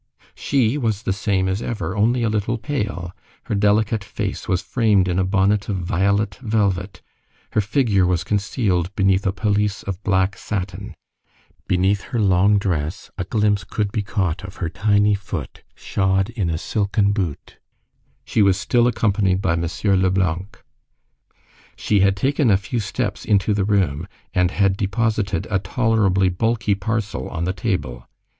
She 0.33 0.79
was 0.79 1.03
the 1.03 1.13
same 1.13 1.47
as 1.47 1.61
ever, 1.61 1.95
only 1.95 2.23
a 2.23 2.29
little 2.31 2.57
pale; 2.57 3.11
her 3.43 3.53
delicate 3.53 4.03
face 4.03 4.47
was 4.47 4.63
framed 4.63 5.07
in 5.07 5.19
a 5.19 5.23
bonnet 5.23 5.69
of 5.69 5.75
violet 5.77 6.39
velvet, 6.41 7.03
her 7.51 7.61
figure 7.61 8.07
was 8.07 8.23
concealed 8.23 8.89
beneath 8.95 9.27
a 9.27 9.31
pelisse 9.31 9.83
of 9.83 10.01
black 10.01 10.39
satin. 10.39 10.95
Beneath 11.67 12.01
her 12.05 12.19
long 12.19 12.57
dress, 12.57 13.11
a 13.19 13.23
glimpse 13.25 13.63
could 13.63 13.91
be 13.91 14.01
caught 14.01 14.43
of 14.43 14.55
her 14.55 14.69
tiny 14.69 15.13
foot 15.13 15.61
shod 15.75 16.31
in 16.31 16.49
a 16.49 16.57
silken 16.57 17.11
boot. 17.11 17.59
She 18.25 18.41
was 18.41 18.57
still 18.57 18.87
accompanied 18.87 19.39
by 19.39 19.53
M. 19.53 19.61
Leblanc. 20.01 20.63
She 21.75 21.99
had 21.99 22.15
taken 22.17 22.49
a 22.49 22.57
few 22.57 22.79
steps 22.79 23.23
into 23.23 23.53
the 23.53 23.65
room, 23.65 24.07
and 24.33 24.49
had 24.49 24.77
deposited 24.77 25.45
a 25.51 25.59
tolerably 25.59 26.29
bulky 26.29 26.73
parcel 26.73 27.29
on 27.29 27.43
the 27.43 27.53
table. 27.53 28.07